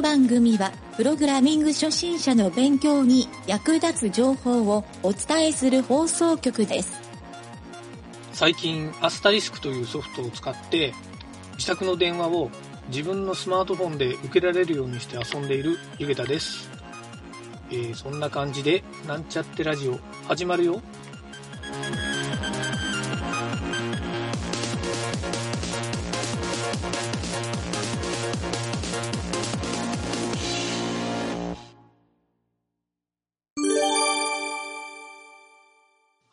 [0.00, 6.98] の番組は、プログラミング初心者の勉強に役立つ情報をお伝えする放送局です。
[8.32, 10.94] 最近アスタリスクというソフトを使って
[11.58, 12.50] 自宅の電話を
[12.88, 16.70] 自分のスマートフォンで受けられるようにして遊んでいるゆげたです、
[17.70, 20.80] えーそんな感じでなんちゃってラジオ始まるよ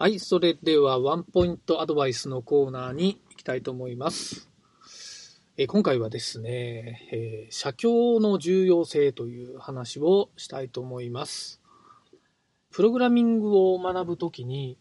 [0.08, 4.50] はい、それではワンポイントアドバイスのコーナーに行きたいと思います。
[5.58, 11.62] え今回はですね、えー写経の重要性という話をしたいと思います。
[12.72, 14.78] プログラミングを学ぶときに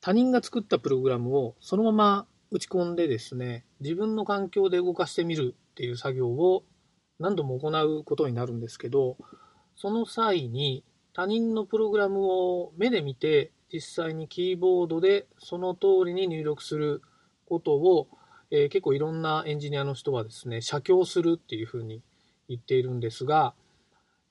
[0.00, 6.62] 他人が作ったプログラムをそのまま打ち込んでですね、自分の環境で動かしてみるっていう作業を
[7.18, 9.16] 何度も行うことになるんですけど、
[9.74, 10.84] その際に
[11.14, 17.02] 他人のプログラムを目で見て実際にキーボードでその通りに入力する
[17.44, 18.06] ことを、
[18.52, 22.02] えー結構いろんなエンジニアの人はですね写経するっていうふうに
[22.48, 23.54] 言っているんですが、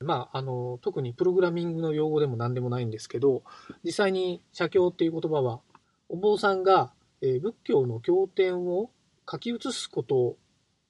[0.00, 3.42] まあ、あの特にプログラミングの用語でも何でもないんですけど
[3.84, 5.60] 実際に写経っていう言葉は
[6.08, 8.90] お坊さんが、えー仏教の経典を
[9.30, 10.36] 書き写すこと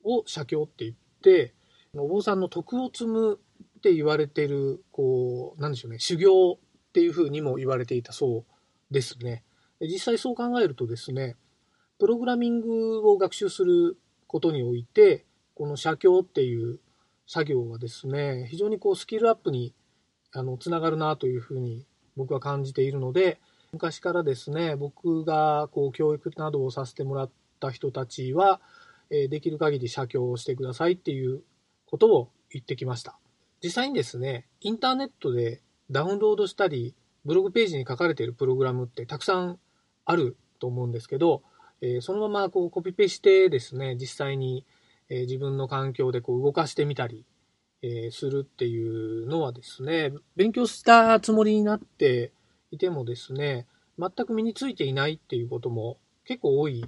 [0.04, 1.54] を写経って言って
[1.96, 3.40] お坊さんの徳を積む
[3.78, 6.58] って言われてるこうなんでしょうね修行
[6.94, 9.42] っていうふうにも言われていたそうですね。
[9.80, 11.34] 実際そう考えるとですね、
[11.98, 16.78] プログラミングを学習することにおいて、この写経っていう
[17.26, 19.74] 作業はですね、非常にこうスキルアップに
[20.32, 21.84] あのつながるなというふうに
[22.16, 23.40] 僕は感じているので、
[23.72, 28.60] 昔からですね、僕がこう教育などをさせてもらった人たちは、
[29.10, 31.42] えできる限り写経をしてくださいっていう
[31.86, 33.18] ことを言ってきました。
[33.64, 39.58] 実際にですね、インターネットでダウンロードしたり、ブログページに書かれているプログラムってたくさん
[40.04, 41.42] あると思うんですけど、
[41.80, 44.64] えーそのままこうコピペしてですね、実際に、
[45.08, 47.24] えー自分の環境でこう動かしてみたり、
[47.82, 52.32] えーするっていうのはですね、勉強したつもりになって
[52.70, 53.66] いてもですね、
[53.98, 56.84] 全く身についていないっていうことも結構多い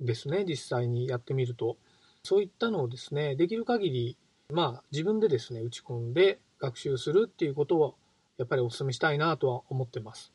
[0.00, 1.76] ですね、実際にやってみると。
[2.22, 4.16] そういったのをですね、できる限り、
[4.52, 7.96] まあ自分でですね、打ち込んで学習するっていうことを
[8.38, 10.32] やっぱりお勧めしたいなとは思ってます。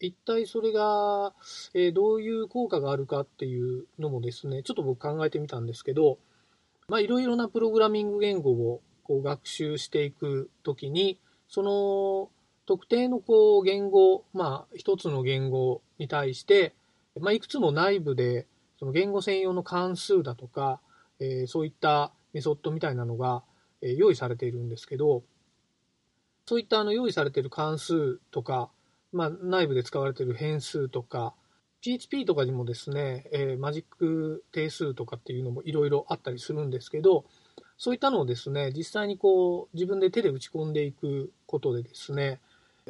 [0.00, 1.34] 一体それが、
[1.74, 6.18] えどういう効果があるかっていうのもですね、ちょっと僕考えてみたんですけど、
[6.88, 11.18] まあいろいろなプログラミング言語をこう学習していくときに、
[11.48, 12.30] その
[12.66, 16.74] 特定のこう言語、まあ一つの言語に対して、
[17.20, 18.46] まあいくつも内部で
[18.78, 20.80] その言語専用の関数だとか、
[21.18, 23.42] えそういったメソッドみたいなのが、
[23.80, 25.22] 用意されているんですけど、
[26.48, 28.70] そういったあの用意されている関数とか、
[29.12, 31.34] まあ、内部で使われている変数とか、
[31.82, 37.26] PHP とかにもですね、えーマジック定数とかっていうのもいろいろあったりするんですけど、
[37.76, 42.40] そういったのをですね、実際にこう自分で手で打ち込んでいくことでですね、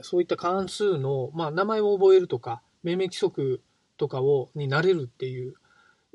[0.02, 3.60] そういった関数の、まあ、名前を覚えるとか、命名規則
[3.96, 5.54] とかをになれるっていう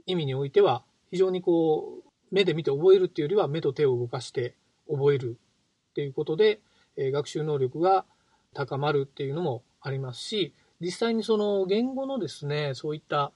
[0.05, 4.55] 意味においては、非常にこう、目で見て覚えるっていうよりは目と手を動かして
[4.89, 5.37] 覚える
[5.89, 6.61] っていうことで、
[6.97, 8.05] え学習能力が
[8.53, 13.31] 高まるっていうのもありますし、実際にその言語のですね、そういった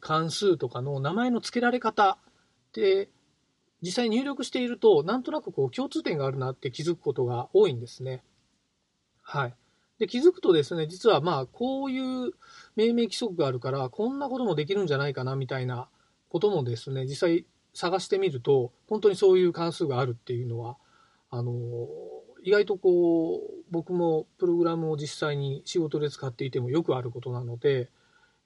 [0.00, 2.18] 関数とかの名前の付けられ方っ
[2.72, 3.08] て、
[3.82, 8.22] 実際入力していると、なんとなくこう共通点があるなって気づくことが多いんですね。
[9.22, 9.54] はい。
[9.98, 12.32] で、気づくとですね、実はまあ、こういう
[12.76, 15.88] 命名規則があるから、こんなこともできるんじゃないかなみたいな
[16.28, 20.76] こともですね、実際探してみると、本当にそういう関数があるっていうのは、
[21.30, 21.52] あの
[22.46, 27.90] 意外とこう僕もプログラムを実際に仕事で使っていてもよくあることなので、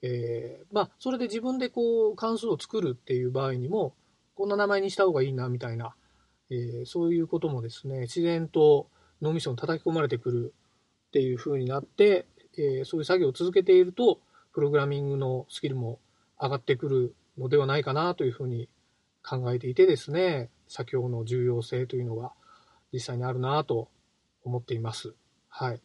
[0.00, 3.94] えーまあ、それで自分でこう関数を作るっていう場合にも
[4.34, 5.94] こんな名前にした方がいいなみたいな、
[6.48, 8.88] えーそういうこともですね自然と
[9.20, 10.54] 脳みそに叩き込まれてくる
[11.08, 12.24] っていう風になって、
[12.56, 14.18] えーそういう作業を続けていると
[14.54, 15.98] プログラミングのスキルも
[16.40, 18.70] 上がってくるのではないかなというふうに
[19.22, 22.32] 考えていてですね写経の重要性というのが。
[22.92, 23.88] 実際にあるなと
[24.44, 25.14] 思っています。
[25.48, 25.80] はい。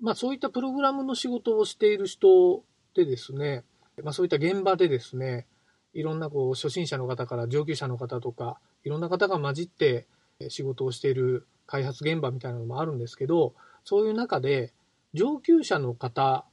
[0.00, 2.62] まあそういったプログラムの仕事をしている人
[2.94, 3.64] でですね、
[4.02, 5.46] まあそういった現場でですね、
[5.92, 10.06] いろんなこう初心者の方から上級者の方とか、いろんな方が混じって
[10.48, 13.54] 仕事をしている開発現場みたいなのもあるんですけど、
[13.84, 14.72] そういう中で
[15.14, 16.44] 上級者の方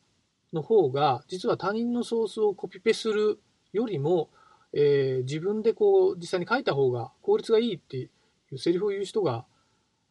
[0.53, 3.39] の方が実は他人のソースをコピペする
[3.73, 4.29] よりも、
[4.73, 8.09] えー自分でこう実際に書いた方が効率がいいってい
[8.51, 9.45] うセリフを言う人が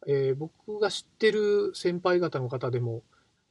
[0.05, 3.01] えー、僕が知ってる先輩方の方でも、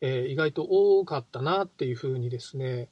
[0.01, 2.89] えー、意外と多かったなっていうふうにですね、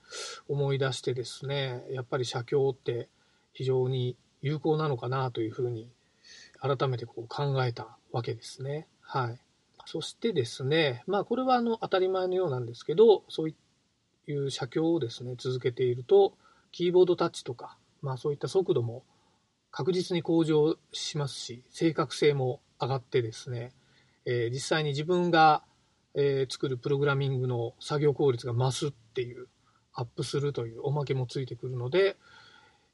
[0.49, 3.09] 思い出してですね、やっぱり写経って
[3.53, 5.91] 非常に有効なのかなというふうに
[6.61, 8.89] 改めてこう考えたわけですね。
[9.01, 9.39] はい。
[9.87, 16.35] そしてですね、まあこれはあの当たり前のようなんですけど、そういう写経をですね、続けていると、
[16.73, 19.05] キーボードタッチとか、まあそういった速度も
[19.71, 23.73] 確実に向上しますし、正確性も上がってですね、
[24.25, 25.63] えー、実際に自分が、
[26.15, 29.49] えー、作るプログラミングの作業効率が増すっていう、
[29.95, 32.17] アップするというおまけもついてくるので、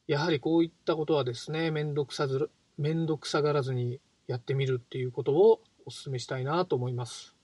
[0.06, 7.36] やはりこういったことはですね、めんどくさず、めんどくさがらずにやってみるっていうことをお勧めしたいなと思います。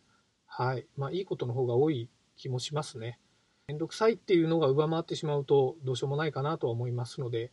[0.46, 0.86] はい。
[0.96, 3.18] まあ、いいことの方が多い気もしますね。
[3.66, 7.50] めんどくさいっていうのが上回ってしまうとどうしようもないかなとは思いますので、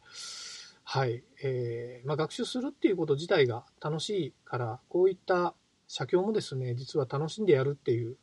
[0.83, 1.23] はい。
[1.41, 5.55] えー、まあ、学習するっていうこと自体が楽しいから、こういった
[5.87, 8.17] 写経もですね、実は楽しんでやるっていう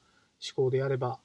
[0.56, 1.18] 思考であれば、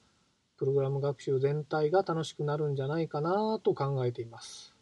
[0.58, 4.74] プログラム学習全体が楽しくなるんじゃないかなと考えています。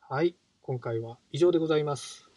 [0.00, 0.34] はい。
[0.62, 2.28] 今回は以上でございます。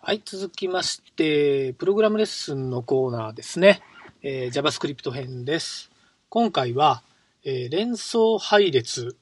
[0.00, 3.82] はい、続きまして、プログラムレッスンのコーナーですね。
[4.20, 5.92] えー、JavaScript 編です。
[6.28, 7.04] 今回は、
[7.44, 9.16] えー、連想配列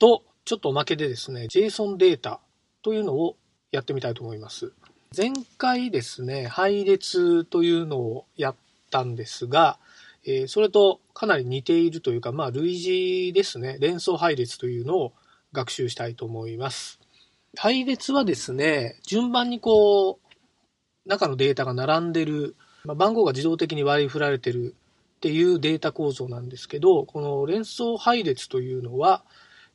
[0.00, 2.40] と、ちょっとおまけでですね、JSON データ
[2.82, 3.36] というのを
[3.70, 4.72] やってみたいと思います。
[5.16, 8.56] 前回ですね、配列というのをやっ
[8.90, 9.78] たんですが、
[10.24, 15.12] えー、それとかなり似ているというか、まあ、類似ですね、連想配列というのを
[15.52, 16.98] 学習したいと思います。
[17.56, 24.74] 配列はですね、順番にこう、中のデータが並んでる、まあ、番号が自動的に割り振られてる
[25.16, 29.24] っていうデータ構造なんですけど、この連想配列というのは、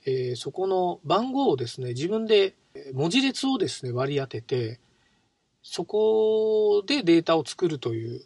[0.06, 2.54] えー、そこの番号をですね、自分で
[2.94, 4.80] 文字列をですね、割り当てて、
[5.64, 8.22] そこでデータを作るという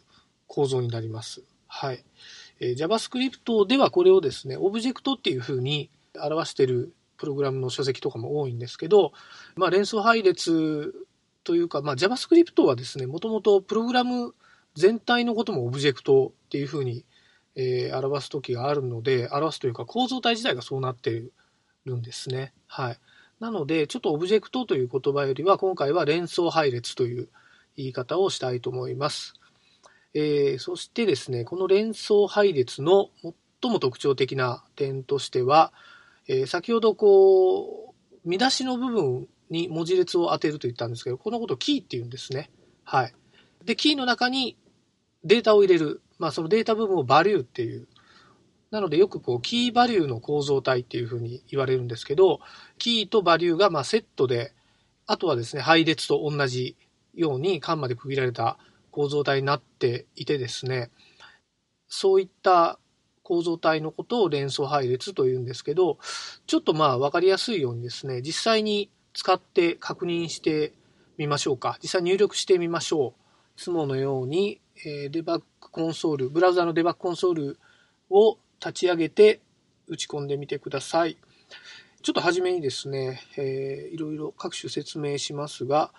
[0.46, 1.42] 構造になります。
[1.66, 2.04] はい。
[2.60, 5.90] えー、JavaScript ではこれをですね、オブジェクトっていうふうに
[6.20, 9.12] 表しているプログラムの書籍とかも多いんですけど、
[9.56, 10.92] まあ、連想配列
[11.44, 14.34] というか、まあ、JavaScript はですね、もともとプログラム
[14.74, 17.04] 全体のこともオブジェクトっていうふうに、
[17.54, 21.10] えー、表す時があるので、表すというか構造体自体がそうなって
[21.84, 22.52] るんですね。
[22.66, 22.98] はい。
[23.40, 27.28] なので、ちょっとオブジェクトという言葉よりは、今回は連想配列という
[27.76, 29.34] 言い方をしたいと思います。
[30.14, 33.10] えー、そしてですね、この連想配列の
[33.60, 35.72] 最も特徴的な点としては、
[36.28, 42.50] えー、先ほどこう、見出しの部分に文字列を当てると言ったんですけど、このことをキーって言うんですね。
[42.84, 43.14] はい。
[43.64, 44.56] で、キーの中に
[45.24, 46.02] データを入れる。
[46.18, 47.88] まあ、そのデータ部分をバリューっていう。
[48.70, 52.40] なので、よくこう、キーバリューの構造体っていうふうに言われるんですけど、
[52.78, 54.54] キーとバリューがまセットで、
[55.06, 56.76] あとはですね、配列と同じ
[57.14, 58.58] ように間まで区切られた
[58.90, 60.90] 構造体になっていてですね、
[61.88, 62.78] そういった
[63.22, 65.98] 構造体のことを連想配列というんですけど、
[66.46, 70.72] ちょっとまあ分かりやすいようにですね、実際に使って確認して
[71.18, 71.78] みましょうか。
[71.82, 73.21] 実際入力してみましょう。
[73.56, 77.58] いつものように、えー、デバッグコンソール、ブラウザのデバッグコンソール
[78.10, 79.40] を立ち上げて
[79.86, 81.16] 打ち込んでみてください。
[82.02, 85.92] ちょっと初めにですね、えー、いろいろ各種説明しますが、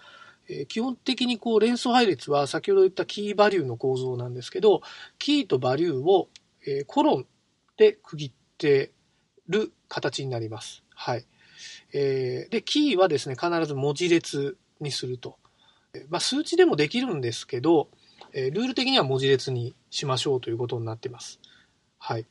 [0.50, 4.81] えー、基本的にこう連想配列は先ほど言ったキーバリューの構造なんですけど、
[5.19, 6.29] キーとバリューを、
[6.67, 7.27] えー、コロン
[7.77, 8.91] で区切って
[9.48, 10.83] る形になります。
[10.89, 11.25] はい。
[11.93, 15.38] えー、で、キーはですね、必ず文字列にすると。
[16.09, 17.88] まあ、数値でもできるんですけど、
[18.33, 21.39] えルール的には文字列にしましょうということになってます。
[22.00, 22.25] はい。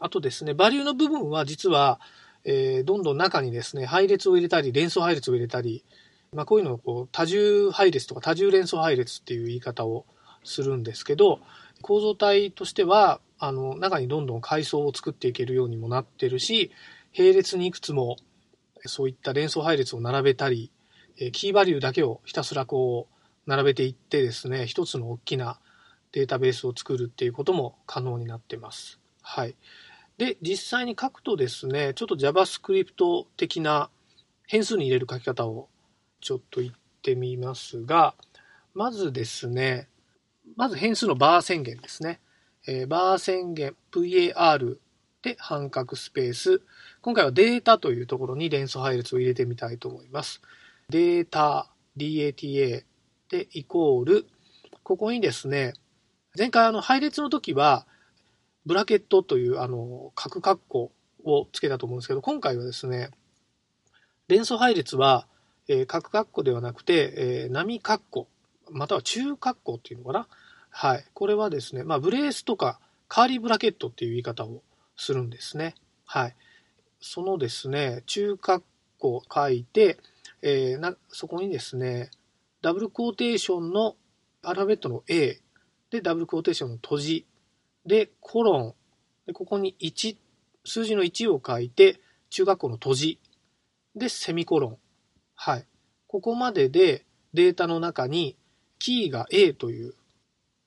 [0.00, 2.00] あとですね、バリューの部分は実は、
[2.44, 5.84] えー、どんどん中にですね、配列を入れたり、連想配列を入れたり、
[6.32, 10.04] まあ、こういうのをこう多重配列とか多重連想配列っていう言い方を
[10.42, 11.40] するんですけど、
[11.82, 16.70] 構造体としては、あの、中にどんどん階層を作っていけるようにもなってるし、
[17.16, 18.16] 並列にいくつも
[18.86, 20.70] そういった連想配列を並べたり、
[21.32, 25.60] キーバリューだけをひたすらこう並べていってですね、一つの大きな
[26.12, 29.00] データベースを作るっていうことも可能になってます。
[29.22, 29.56] はい。
[30.18, 33.90] で、実際に書くとですね、ちょっと JavaScript 的な
[34.46, 35.68] 変数に入れる書き方を
[36.20, 38.14] ちょっと言ってみますが、
[38.74, 39.88] まずですね、
[40.56, 42.20] まず変数のバー宣言ですね。
[42.66, 44.78] えー、バー宣言 var
[45.22, 46.62] で半角スペース。
[47.02, 50.42] 今回はデータというところに連想配列を入れてみたいと思います。
[50.90, 52.84] データ、data
[53.30, 54.26] でイコール、
[54.82, 55.74] ここにですね、
[56.36, 57.86] 前回あの配列の時は、
[58.66, 60.92] ブラケットというあの、角括弧
[61.24, 63.10] をつけたと思うんですけど、今回はですね、
[64.28, 65.26] 連想配列は、
[65.68, 68.28] えー、角括弧ではなくて、えー、波括弧、
[68.70, 70.28] または中括弧っていうのかな？
[70.70, 71.04] はい。
[71.12, 74.62] これはですね、まあ、ブレースとかカーリーブラケットっていう言い方を
[74.96, 75.74] するんですね。
[76.04, 76.36] はい。
[77.00, 78.62] そのですね、中括
[78.98, 79.98] 弧書いて、
[80.46, 82.10] えー、なそこにですね、
[82.60, 83.96] ダブルクォーテーションの
[84.42, 85.40] アルファベットの A
[85.90, 87.26] で、ダブルクォーテーションの閉じ
[87.86, 88.74] で、コロン
[89.26, 90.18] で、ここに1、
[90.66, 91.98] 数字の1を書いて、
[92.28, 93.20] 中学校の閉じ
[93.96, 94.78] で、セミコロン。
[95.34, 95.66] はい。
[96.06, 98.36] ここまででデータの中に
[98.78, 99.94] キーが A という、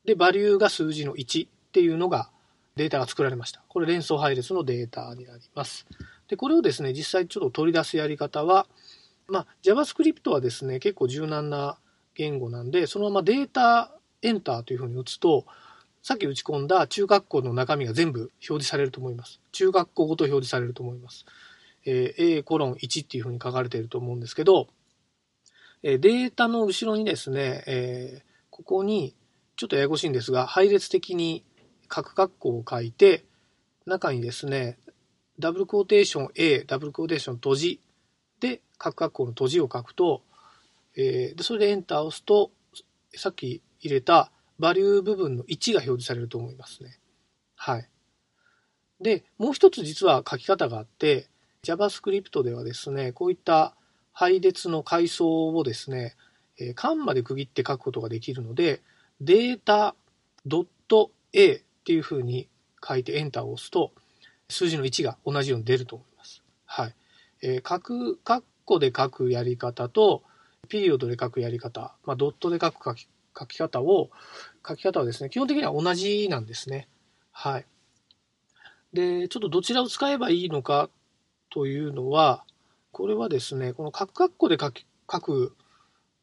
[0.06, 2.32] で、バリューが数字の1っていうのが
[2.76, 3.62] データが作られました。
[3.68, 5.86] これ連想配列のデータになります。
[6.28, 8.66] で、これをですね、実際ちょっと取り出すやり方は、
[9.28, 11.78] まあ、JavaScript はですね、結構柔軟な
[12.16, 13.92] 言語なんで、そのままデータ
[14.22, 15.46] エンターというふうに打つと、
[16.02, 19.42] さっき打ち込んだ中学校の中身が全部表示されると思います。
[19.52, 21.26] 中学校ごと表示されると思います。
[21.86, 24.68] えー、A コロン1っていうふうに書かれていると思うんですけど、
[25.84, 29.16] えー、データの後ろにですね、えー、ここに、
[29.58, 31.44] ちょっとややこしいんですが、配列的に
[31.88, 33.26] 各括弧を書いて、
[33.86, 34.78] 中にですね、
[35.40, 37.80] ダブルクォーテーション A、ダブルクォーテーション閉じ
[38.40, 40.22] で、各括弧の閉じを書くと、
[40.96, 42.52] えー、それでエンターを押すと、
[43.16, 47.00] さっき入れたバリュー部分の1が表示されると思いますね。
[47.56, 47.90] はい。
[49.02, 51.28] で、もう一つ実は書き方があって、
[51.64, 53.76] JavaScript ではですね、こういった
[54.14, 56.16] 配列の階層をですね、
[56.60, 58.82] えー、カンマで区切って書くことができるので、
[59.22, 59.96] データ
[61.34, 62.48] .a っていうふうに
[62.88, 63.92] 書いてエンターを押すと、
[64.50, 66.42] 数字の1が同じように出ると思います。
[66.66, 66.96] はい。
[67.42, 70.24] えー、書く、カッコで書くやり方と、
[70.70, 74.10] ピリオドで書くやり方、まあ、ドットで書く書き書き方を、
[74.68, 76.88] 書き方はですね、基本的には同じなんですね。
[77.32, 77.66] はい。
[78.94, 80.90] で、ちょっとどちらを使えばいいのか
[81.50, 82.44] というのは、
[82.92, 85.56] これはですね、この角括弧で書き書く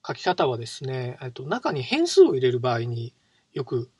[0.06, 3.14] 書き方はですね、えっと、中に変数を入れる場合に
[3.52, 3.90] よく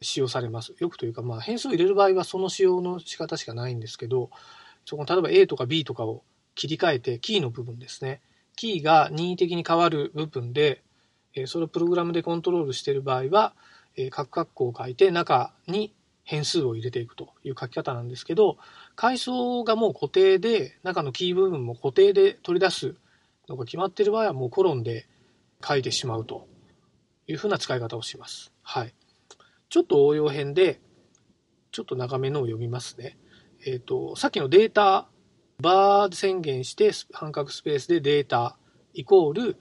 [0.00, 0.74] 使用されます。
[0.78, 4.30] よくというか、まあ、変数を入れる場合はその使用の仕方しかないんですけど、
[4.84, 6.22] そこ例えば A とか B とかを
[6.58, 8.20] 切り替えて、キーの部分ですね。
[8.56, 10.82] キーが任意的に変わる部分で、
[11.46, 13.54] それをプログラムでコントロールしている場合は、
[14.10, 18.58] 各括弧を書いて中に変数を入れていくという書き方なんですけど、
[18.96, 22.96] 階層がもう固定で、中のキー部分も固定で取り出す
[23.48, 25.06] のが決まっている場合はもうコロンで
[25.64, 26.48] 書いてしまうと
[27.28, 28.52] いうふうな使い方をします。
[28.62, 28.92] はい。
[29.68, 30.80] ちょっと応用編で、
[31.70, 33.16] ちょっと長めのを読みますね。
[33.64, 35.06] えっ、ー、と、さっきのデータ、
[35.60, 38.56] var 宣言して半角スペースでデータ
[38.94, 39.56] イコール、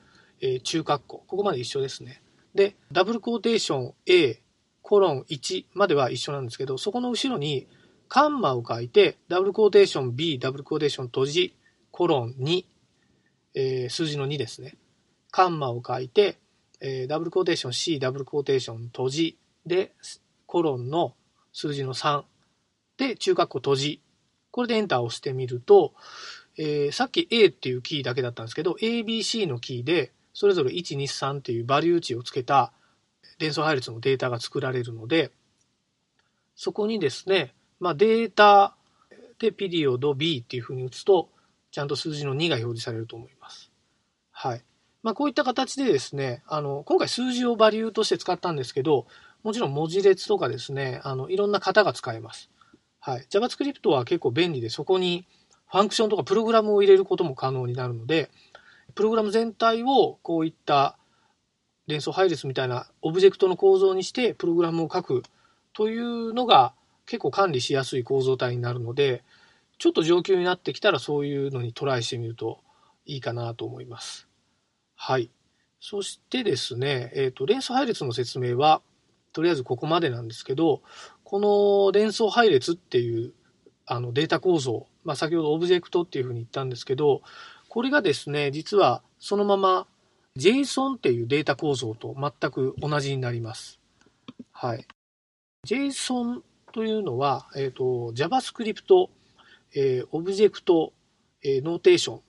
[0.62, 1.24] 中括弧。
[1.26, 2.22] ここまで一緒ですね。
[2.54, 4.42] で、ダブルクォーテーション A、
[4.84, 7.68] コロン1までは一緒なんですけど、そこの後ろに
[8.10, 11.56] カンマを書いて、ダブルクォーテーション B、ダブルクォーテーション閉じ、
[11.90, 12.66] コロン2、
[13.56, 14.76] えー、数字の2ですね。
[15.32, 16.38] カンマを書いて、
[17.08, 19.94] ダブルクォーテーション C、ダブルクォーテーション閉じ、で、
[20.46, 21.16] コロンの
[21.54, 22.24] 数字の3、
[22.98, 24.02] で、中括弧閉じ。
[24.58, 25.94] これでエンターを押してみると、
[26.58, 32.74] えー、さっき A っていうキーだけだったんですけど、ABC のキーで、それぞれ1、2、3っていうバリュー値をつけた
[33.38, 35.30] 連想配列のデータが作られるので、
[36.56, 38.76] そこにですね、まあ、データ
[39.38, 41.30] でピリオド B っていうふうに打つと、
[41.70, 43.72] ちゃんと数字の2が表示されると思います。
[44.32, 44.64] はい。
[45.04, 49.06] まあ、こういった形でですね、あの、今回数字をバリューとして使ったんですけど、
[49.44, 52.50] もちろん文字列とかですね、あの、いろんな型が使えます。
[53.08, 53.26] はい。
[53.30, 55.26] JavaScript は結構便利で、そこに
[55.72, 58.30] ファンクションとかプログラムを入れることも可能になるので、
[58.96, 60.98] プログラム全体をこういった
[61.88, 65.24] 連想配列みたいなオブジェクトの構造にしてプログラムを書く
[65.72, 66.74] というのが
[67.06, 69.24] 結構管理しやすい構造体になるので、
[69.78, 72.60] ちょっと上級になってきたらそういうのにトライしてみると
[73.06, 74.28] いいかなと思います。
[74.98, 75.30] はい。
[75.80, 78.82] そしてですね、えっ、ー、と、連想配列の説明は、
[79.38, 80.82] とりあえずここまでなんですけど、
[81.24, 83.34] この連想配列っていう
[83.86, 87.22] あのデータ構造、まあ、先ほどオブジェクトっていうふうに言ったんですけど、
[87.70, 89.86] これがですね、実はそのまま
[90.38, 93.80] JSON っていうデータ構造と全く同じになります。
[94.52, 94.88] はい。
[95.68, 96.42] JSON
[96.74, 99.10] というのは、えっ、ー、と、JavaScript、
[99.76, 100.94] えー、 Object、
[101.44, 102.22] えー、 Notation っ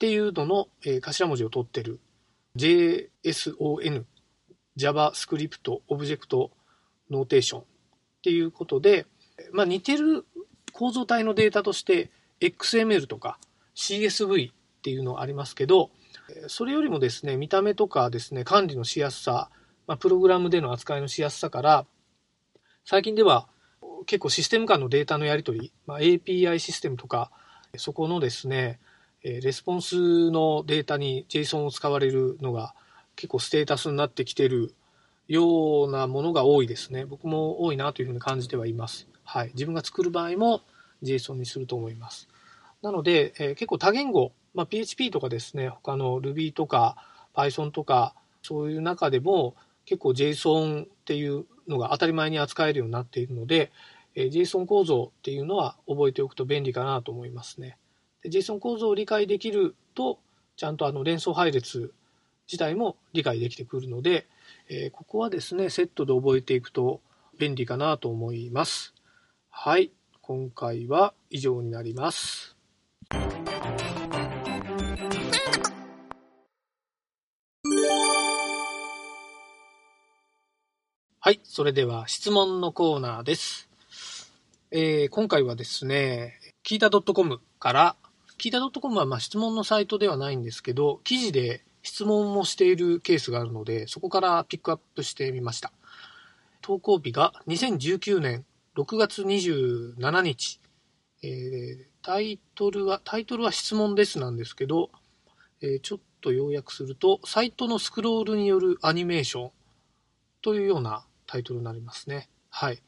[0.00, 2.00] ていうのの、えー、頭文字を取ってる
[2.56, 4.04] JSON、
[4.80, 6.50] JavaScript オブジェクト
[7.10, 7.64] ノーテーションっ
[8.22, 9.06] ていうことで、
[9.52, 10.24] まあ、似てる
[10.72, 12.10] 構造体のデータとして
[12.40, 13.38] XML とか
[13.74, 15.90] CSV っていうのありますけど、
[16.48, 19.50] それよりもですね、見た目とかですね、管理のしやすさ、
[19.86, 21.86] まあ、プログラムでの扱いのしやすさから、
[22.84, 23.48] 最近では
[24.06, 27.30] 結構システム間のデータのやり取り、まあ、API システムとか、
[27.76, 28.80] そこのですね、
[29.22, 32.74] レスポンスのデータに JSON を使われるのが
[33.16, 34.74] 結構ステータスになってきてる
[35.28, 37.04] ようなものが多いですね。
[37.04, 39.06] 僕も多いなというふうに感じてはいます。
[39.24, 39.50] はい。
[39.54, 40.62] 自分が作る場合も
[41.02, 42.28] JSON にすると思います。
[42.82, 46.96] なので、えー、結構多言語、まあ、PHP とかですね、他の Ruby とか
[47.34, 53.70] Python とか、そういう中でも結構 JSON っていうのが当たり前に扱えるようになっているので、
[54.14, 57.76] えー、JSON 構造っていうのは覚えておくと便利かなと思いますね。
[58.22, 60.18] で JSON 構造を理解できると、
[60.56, 61.92] ちゃんとあの連想配列
[62.50, 64.26] 自体も理解できてくるので、
[64.68, 67.00] えー、ここはですね、セットで覚えていくと
[67.38, 68.92] 便利かなと思います。
[69.50, 69.92] はい。
[70.20, 72.56] 今回は以上になります。
[81.20, 81.40] はい。
[81.44, 83.70] それでは質問のコーナーです。
[84.72, 86.34] えー、今回はですね、
[86.66, 87.96] 聞いた .com から、
[88.38, 95.72] 聞いた .com はまあ質問のサイトではないんですけど、記事で質問もしているケースがあるので、そこからピックアップしてみました。
[96.60, 98.44] 投稿日が2019年
[98.76, 100.60] 6月27日。
[101.22, 104.90] えー、タイトルは、タイトルは質問ですなんですけど、
[105.60, 109.50] えー、ちょっと要約すると、サイトのスクロールによるアニメーション
[110.42, 112.28] というようなタイトルになりますね。
[112.48, 112.82] はい。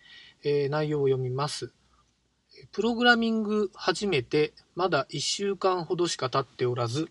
[0.44, 1.72] えー、内容を読みます。
[2.70, 7.10] プログラミング始めてまだ1週間ほどしか経っておらず、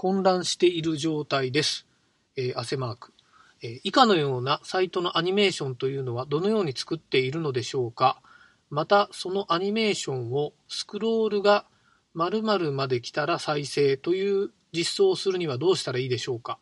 [0.00, 1.86] 混乱している状態です。
[2.34, 3.12] えー、汗マーク、
[3.60, 8.22] えー、以下のようなサイトのアニメーションというのはどのように作っているのでしょうか
[8.70, 11.66] また、そのアニメーションをスクロールが
[12.14, 16.58] 〇〇まで来たら再生という実装をするにはどうしたらいいでしょうか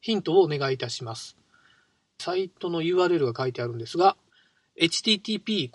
[0.00, 1.36] ヒントをお願いいたします。
[2.20, 4.16] サイトの URL が書いてあるんですが、
[4.80, 5.70] http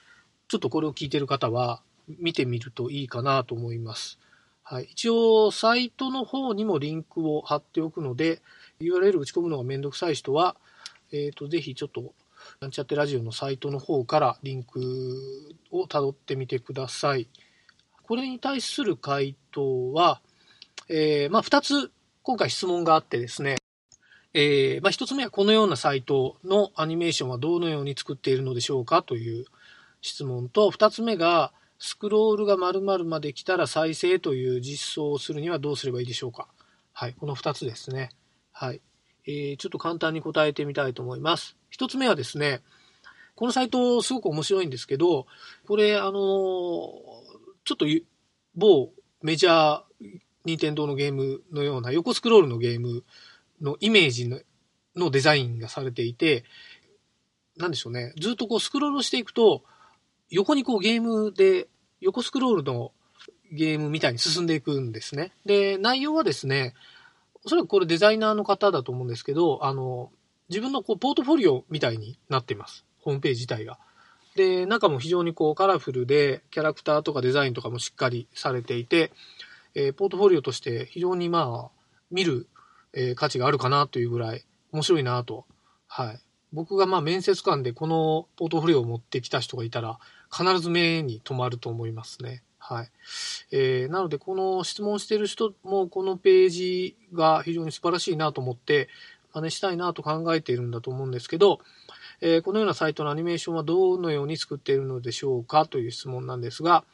[0.48, 4.18] ちょっとこれを聞いてる方は見てみるといいかなと思います。
[4.72, 8.40] はい、一応、サイトの方にもリンクを貼っておくので、
[8.80, 10.56] URL 打ち込むのがめんどくさい人は、
[11.12, 12.14] えっ、ー、と、ぜひちょっと、
[12.58, 17.28] なんちゃってラジオのサイトの方からリンクを辿ってみてください。
[18.02, 20.22] これに対する回答は、
[20.88, 21.90] えー、まあ、二つ、
[22.22, 23.58] 今回質問があってですね、
[24.32, 29.44] えー、まあ、一つ目はこのようなサイトのアニメーションはどのように作っているのでしょうかという
[30.00, 31.52] 質問と、二つ目が、
[31.84, 36.46] スクロールが〇〇まで来たら再生という実装をするにはどうすればいいでしょうか？
[36.92, 38.10] はい、この2つですね。
[38.52, 38.80] はい。
[39.26, 41.56] えー、ちょっと簡単に答えてみたいと思います。
[41.76, 42.62] 1つ目はですね、
[43.34, 45.26] このサイトすごく面白いんですけど、
[45.66, 46.12] これ、あのー、
[47.64, 47.84] ちょっと
[48.54, 53.02] 某メジャー任天堂のゲームのような横スクロールのゲーム
[53.60, 54.28] のイメージ
[54.94, 56.44] のデザインがされていて、
[57.56, 58.12] なんでしょうね。
[58.20, 59.64] ずっとこうスクロールしていくと、
[60.30, 61.68] 横にこうゲームで
[62.02, 62.92] 横スクロールの
[63.52, 65.32] ゲームみたいに進んでいくんですね。
[65.46, 66.74] で、内容はですね、
[67.44, 70.10] おそらくこれデザイナーの方だと思うんですけど、あの、
[70.48, 72.84] 自分のこうポートフォリオみたいになっています。
[73.00, 73.78] ホームページ自体が。
[74.34, 79.12] で、中も非常にこうカラフルで、キャラクターとかデザインとかもしっかりされていて、
[79.74, 82.48] えー、ポートフォリオとして非常にまあ、見る、
[82.92, 85.46] えー、価値があるかなというぐらい面白いなと。
[85.86, 86.20] はい。
[86.52, 89.98] 僕がまあ面接官でこのポートフォリオを持ってきた人がいたら、
[90.32, 92.42] 必ず目に留まると思いますね。
[92.58, 92.90] はい。
[93.50, 98.88] えー、なので、この質問してる人も、このページが非常に素晴らしいなと思って、
[99.34, 101.60] 真似したいなと考えているんだと思うんですけど、
[102.20, 106.84] えー、このようなサイトのアニメーションはどのように作っているのでしょうかという質問なんですが、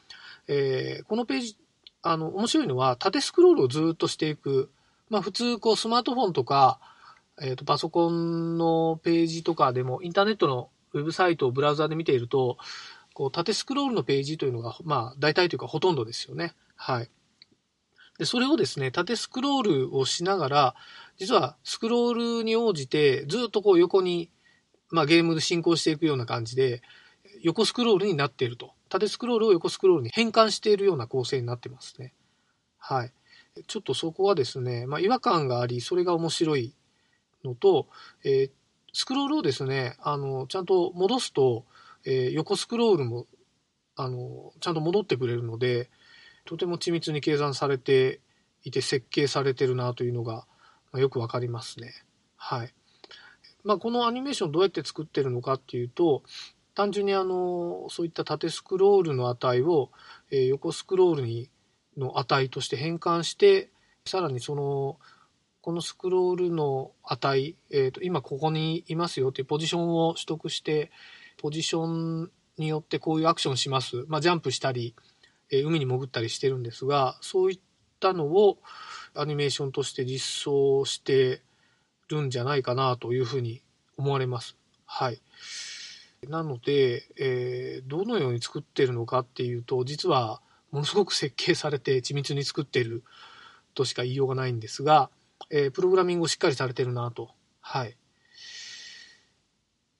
[0.47, 1.57] えー、このページ、
[2.01, 4.71] あの、面白いのは、縦スクロールをずっとしていく。
[5.09, 6.79] まあ、普通、こう、スマートフォンとか、
[7.41, 12.57] えっ、ー、と、パソコンのページとかでも、インターネットのウェブサイトをブラウザで見ていると、
[13.19, 16.53] こう、縦スクロールのページというのが、まあ、大体というかほとんどですよね。
[16.77, 17.09] はい。
[18.17, 20.75] で、それをですね、縦スクロールをしながら、
[21.17, 24.31] 実はスクロールに応じて、ずっとこう横に、
[24.89, 26.81] まあ、ゲームで進行していくような感じで、
[27.41, 28.71] 横スクロールになっていると。
[28.87, 32.13] 縦スクロールを横スクロールに変換しているような構成になってますね。
[32.77, 33.11] はい。
[33.67, 36.73] ちょっとそこはですね、まあ、違和感があり、それが面白い
[37.43, 37.89] のと、
[38.23, 38.51] えー、
[38.93, 41.65] スクロールをですね、あの、ちゃんと戻すと、
[42.05, 43.27] えー、横スクロールも、
[43.95, 45.89] あの、ちゃんと戻ってくれるので、
[46.45, 48.21] とても緻密に計算されて
[48.63, 50.47] いて設計されてるなというのが、
[50.91, 51.93] まあ、よくわかりますね。
[52.35, 52.73] はい。
[53.63, 56.23] まあ、このアニメーションどうやって作ってるのかっていうと、
[56.75, 59.91] 単純にあの、そういった縦スクロールの値を、
[60.31, 61.49] えー、横スクロールに
[61.97, 63.69] の値として変換して、
[64.05, 64.97] さらにその、
[65.61, 70.89] このスクロールの値、えーと、今ここにいますよっていうポジションを取得して、
[71.39, 74.05] ポジションによってこういうアクションします。
[74.07, 74.93] まあ、ジャンプしたり、
[75.49, 77.59] え、海に潜ったりしてるんですが、そういっ
[77.99, 78.59] たのを
[79.15, 81.41] アニメーションとして実装して
[82.09, 83.63] るんじゃないかなというふうに
[83.97, 84.57] 思われます。
[84.85, 85.21] はい。
[86.27, 93.03] なので、えー、どのように作ってるのかっていうと、実はものすごく設計されて緻密に作ってる
[93.73, 95.09] としか言いようがないんですが、
[95.49, 97.29] えー、プログラミングをしっかりされてるなと。
[97.61, 97.95] はい。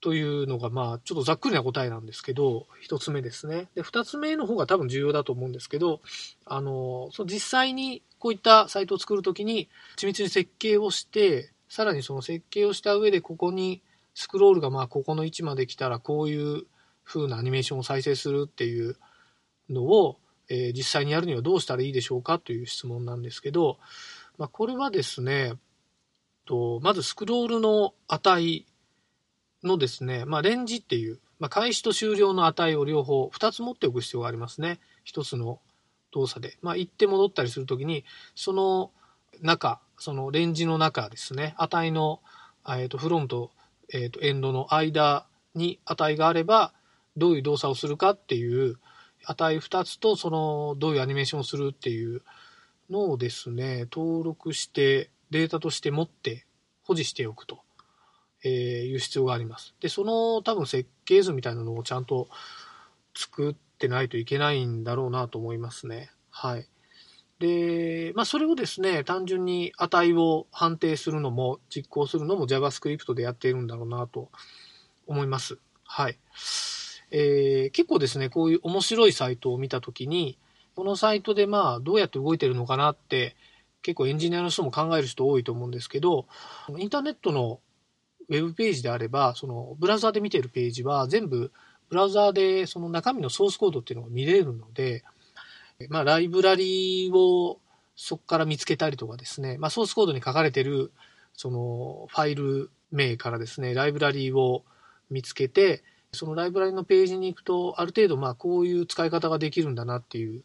[0.00, 3.68] というのが、まあ、ちょっとざっくりな答えなんですけど、一つ目ですね。
[3.74, 6.00] で、二つ目の方が多分重要だと思うんですけど、
[6.46, 13.82] あの、その実際にこういったサイトを作るときに、緻密に設計をして、さらにその設計をした上で、ここに
[14.14, 16.64] スクロールがまあ、ここの位置まで来たら、こういう
[17.04, 18.96] 風なアニメーションを再生するっていう
[19.68, 23.78] のを、えー、実際にやるにはどうしたらいいでしょうかという質問なんですけど、
[24.38, 25.54] まあ、これはですね、
[26.46, 28.66] とまずスクロールの値
[29.64, 34.80] のですね、まあ、レンジっていう、まあ、開始と終了の値を両方2つ持っておく必要がありますね。
[35.06, 35.60] 1つの
[36.12, 36.58] 動作で。
[36.62, 38.90] まあ、行って戻ったりするときに、その
[39.42, 42.20] 中、そのレンジの中ですね、値の、
[42.66, 43.50] えーと、フロムと,、
[43.92, 46.72] えーとエンドの間に値があれば、
[47.16, 48.78] どういう動作をするかっていう
[49.24, 52.22] 値2つと、その、どういうアニメーションをするっていう
[52.88, 56.46] のをですね、登録してデータとして持って
[56.82, 57.60] 保持しておくと。
[58.42, 58.50] えー、
[58.86, 59.74] いう必要があります。
[59.80, 62.28] で、その多分設計図みたいなのをちゃんと
[63.14, 66.10] 作ってないといけないんだろうなと思いますね。
[66.30, 66.66] はい。
[67.38, 74.30] で、まあ、それをですね、単純に値を判定するのも、実行するのも JavaScript でやっているんだろうなと
[75.06, 75.58] 思います。
[75.84, 76.18] はい。
[77.10, 80.38] えー、結構ですね、こういう面白いサイトを見たときに、
[80.76, 83.36] このサイトでまあ、どうやって動いてるのかなって、
[83.82, 86.26] 結構エンジニアの人も考える人多いと思うんですけど、
[86.76, 87.60] インターネットの
[88.30, 91.50] ウェブページであれば、そのブラウザーで見ているページは全部
[91.88, 95.02] ブラウザーでその中身のソースコードっていうのが見れるので、
[95.88, 97.58] まあ、ライブラリを
[97.96, 100.92] そこから見つけたりとかですね、まあ、ソースコードに書かれてる
[101.34, 104.62] そのファイル名からですね、ライブラリを
[105.10, 110.42] 見つけて、そのライブラリのページに行くと、ある程度まあこういう使い方ができるんだなっていう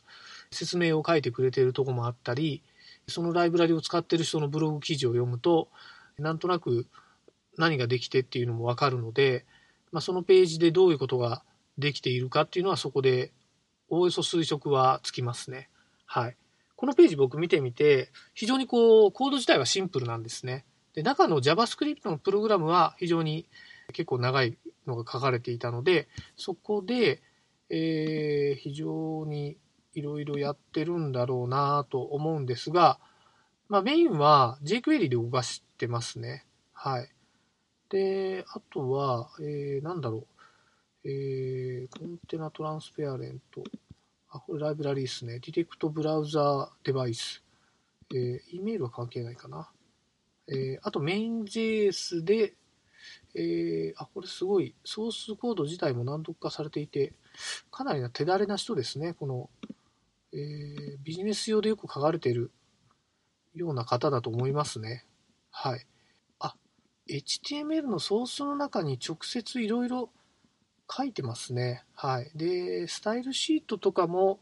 [0.52, 2.64] 説明を書いてくれているとこもあったり、
[3.08, 5.68] そのライブラリを使ってる人のブログ記事を読むと、
[6.18, 6.88] なんとなく
[7.58, 9.46] 何ができてっていうのもわかるので、
[9.92, 11.44] まあ、そのページでどういうことが
[11.78, 13.32] できているかっていうのはそこで
[13.90, 15.70] おおよそ推測はつきますね。
[16.06, 16.38] はい。
[16.76, 20.66] このページ僕見てみて、非常にこう、コード自体はシンプルなんですね。
[20.94, 23.48] で、中の JavaScript のプログラムは非常に
[23.94, 27.22] 結構長いのが書かれていたので、そこで、
[27.70, 29.58] えー、非常に
[29.94, 33.00] いろいろやってるんだろうなと思うんですが、
[33.70, 36.46] まあメインは jQuery で動かしてますね。
[36.74, 37.10] はい。
[37.90, 40.28] で、あとは、えー、なんだろう。
[41.08, 43.64] えー、コンテナトランスペアレント。
[44.30, 45.40] あ、これライブラリーですね。
[45.40, 47.44] ディテクトブラウザーデバイス。
[48.12, 49.70] えー、E メールは関係ないかな。
[50.48, 52.56] えー、あとメイン JS で、
[53.36, 57.14] えー、あ、これすごい、ソースコード自体も難読化されていて、
[57.72, 59.14] かなりな手だれな人ですね。
[59.14, 59.50] この、
[60.34, 62.52] えー、ビジネス用でよく書かれている
[63.54, 65.06] ような方だと思いますね。
[65.52, 65.86] はい。
[67.10, 70.10] HTML のソースの中に直接いろいろ
[70.92, 71.84] 書いてますね。
[71.94, 72.32] はい。
[72.36, 74.40] で、スタイルシートとかも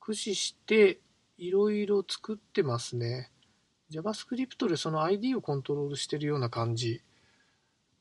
[0.00, 1.00] 駆使して
[1.36, 3.30] いろいろ作ってますね。
[3.90, 7.02] JavaScript でその ID をコントロールしてるような感じ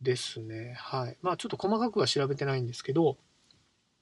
[0.01, 0.75] ですね。
[0.77, 1.17] はい。
[1.21, 3.17] まあちょっと細かくは調べてないんですけど、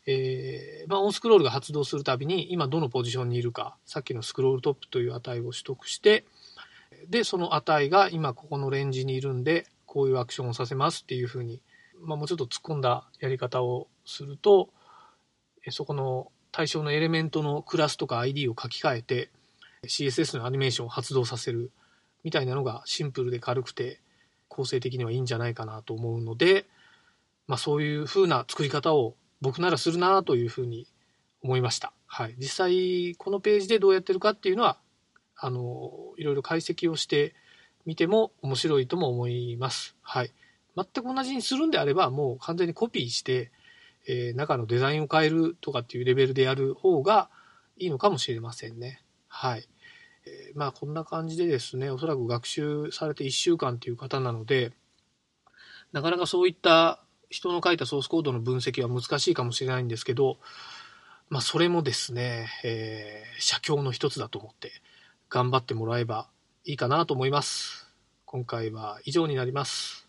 [0.06, 6.26] えーまあ、 onscroll が発動するたびに今どのポジションにいるか、さっきの scrollTop という値を取得して、
[7.10, 11.62] で、その値が今ここのレンジにいるんで、こういうアクションをさせますっていうふうに、
[12.02, 14.70] まあ、もうちょっと突っ込んだやり方をすると、
[15.70, 19.30] そこの対象のエレメントのクラスとか ID を書き換えて、
[19.86, 21.72] CSS のアニメーションを発動させる
[22.24, 24.00] みたいなのがシンプルで軽くて、
[24.48, 26.66] 構成的にはいいんじゃないかなと思うので、
[27.48, 30.88] まあ、そういう風な作り方を僕ならするなというふうに
[31.44, 31.92] 思いました。
[32.08, 32.36] はい。
[32.40, 34.80] 実際、このページでどうやってるかっていうのは、
[35.36, 37.36] あの、いろいろ解析をして
[37.86, 39.98] みても面白いとも思います。
[40.02, 40.32] はい。
[40.78, 43.52] 全く同じにするんであれば、もう完全にコピーして、
[44.08, 47.30] えー中のデザインを変えるとかっていうレベルでやる方が
[47.78, 49.04] いいのかもしれませんね。
[49.28, 49.68] はい。
[50.26, 54.72] えーまあ、こんな感じでですね、おそらく学習されて1週間という方なので、
[55.92, 57.04] なかなかそういった
[57.34, 60.38] 人の書いたソースコードの分析は難しいかもしれないんですけど、
[61.32, 64.72] まあ、それもですね、えー写経の一つだと思って
[65.30, 66.28] 頑張ってもらえば
[66.64, 67.90] いいかなと思います。
[68.26, 70.08] 今回は以上になります。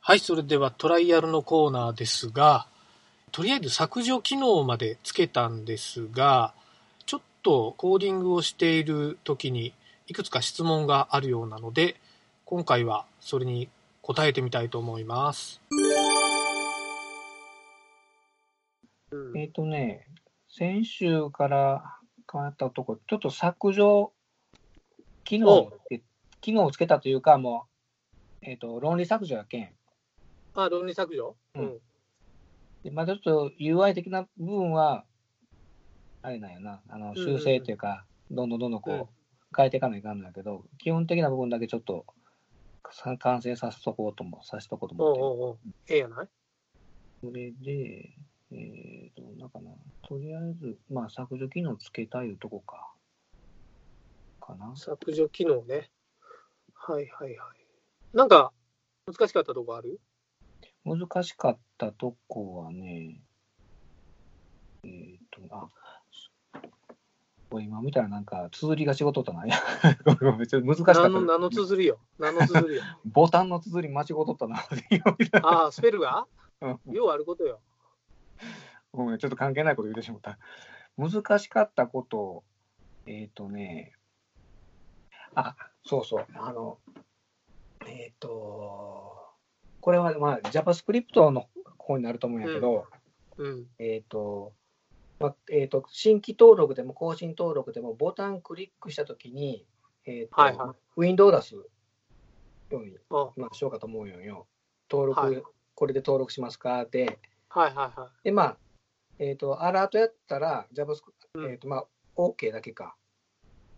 [0.00, 2.68] はい、それではトライアルのコーナーですが、
[3.32, 6.54] とりあえず削除機能までつけたんですが、
[7.44, 9.74] とコーディングをしている時に
[10.08, 11.96] いくつか質問があるようなので、
[12.44, 13.68] 今回はそれに
[14.02, 15.60] 答えてみたいと思います。
[19.36, 20.08] えっ、とね、
[20.48, 21.98] 先週から
[22.30, 24.12] 変わったとこ、ちょっと削除
[25.24, 25.70] 機能
[26.40, 27.66] 機能をつけたというか、も
[28.42, 29.70] う、えっ、と、論理削除やけん。
[30.54, 31.36] あ、論理削除？
[31.54, 31.78] うん
[32.82, 35.04] でまだちょっと UI 的な部分は、
[36.24, 39.04] あれなんやな、あの修正というか、どんどんどんどんこう、うん
[39.56, 42.06] 変えていかないかんのだけど、基本的な部分だけちょっと
[42.90, 45.24] さ完成させとこうとも、させとこうと思ってる。
[45.24, 46.28] おうおうおうええやない？
[47.22, 48.10] それで、
[48.50, 49.70] えっ、と、なんかな、
[50.02, 52.92] とりあえず、まあ、削除機能つけたいうとこか。
[54.40, 54.74] かな。
[54.74, 55.88] 削除機能ね。
[56.74, 57.56] はいはいはい。
[58.12, 58.52] なんか、
[59.06, 60.00] 難しかったとこある？
[60.84, 63.20] 難しかったとこはね、
[64.82, 64.90] えっ、
[65.30, 65.68] と、あ、
[67.54, 69.46] これ今見たらなんか、綴りが仕事とな。
[69.46, 69.56] い や
[70.04, 71.02] ごめんごめんちょっと難しかった。
[71.02, 72.00] 何の、何の綴りよ？
[72.18, 72.82] 何の綴りよ？
[73.06, 74.56] ボタンの綴り間違うとったな。
[75.40, 76.26] ああ、スペルが？
[76.62, 77.60] うんようあることよ。
[78.90, 80.36] ごめん、ちょっと関係ないこと言ってしまった。
[80.98, 82.42] 難しかったこと、
[83.06, 83.92] えっ、とね、
[85.36, 86.78] あ、そうそう、あの、
[87.86, 89.16] えっ、と、
[89.80, 92.88] これはまあ JavaScript の方になると思うんやけど、
[93.36, 93.66] うん。
[93.78, 94.52] えっ、と、
[95.18, 99.66] まあえー、と新規登録でも更新登録でもボタンクリックしたときに、
[100.06, 101.62] えーとはいはいウィンドウを出すよ
[102.70, 104.46] うに、あまあ、しようかと思うよよ。
[104.90, 105.42] 登録、はい
[105.76, 106.84] これで登録しますか？
[106.84, 108.56] で、はいはいはで、まあ、
[109.18, 111.00] えっ、と、アラートやったら、JavaScript、
[111.34, 112.94] うんえっ、と、まあ、OK だけか。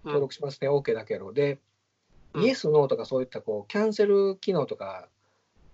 [0.05, 0.09] い。
[0.09, 1.33] 登録しますね、OK だけやろ。
[1.33, 1.59] で、
[2.35, 5.09] うんイエス、ノーとかそういった、こう、キャンセル機能とか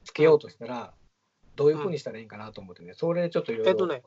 [0.05, 0.95] つけようとしたら、
[1.57, 3.71] どういうふうにしたらいいんかなと思ってね、それでちょっといろいろ。
[3.73, 4.05] えっとね、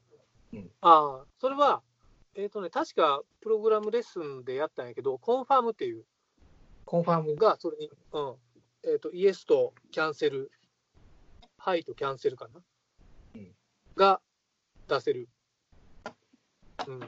[0.55, 0.71] うん。
[0.81, 1.81] ああ、それは、
[2.35, 6.05] えっとね、確かプログラムレッスンでやったんやけど、コンファームっていう。
[6.85, 7.35] コンファーム。
[7.35, 8.35] が、それに、うん、
[8.83, 10.51] えっ、と、イエスとキャンセル、
[11.57, 12.61] はいとキャンセルかな、
[13.35, 13.55] うん。
[13.95, 14.21] が
[14.87, 15.29] 出せる。
[16.87, 16.99] うん。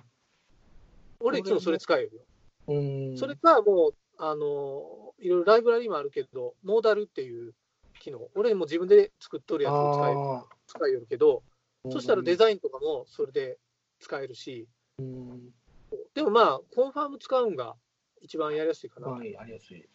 [1.19, 2.21] 俺いつもそれ使えるよ。
[2.67, 3.17] うーん。
[3.17, 7.53] それかもう、あの、いろいろライブラリもあるけど、モーダルっていう
[7.99, 11.56] 機能、俺も自分で作っとるやつを使えるあ使えるけど、ー
[11.91, 13.57] そしたらデザインとかもそれで
[13.99, 14.67] 使えるし、
[14.99, 15.49] うん。
[16.13, 17.75] でもまあ、コンファーム使うんが
[18.21, 19.09] 一番やりやすいかな。
[19.09, 19.87] はい、ありやすい。